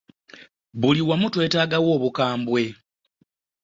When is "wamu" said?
1.07-1.27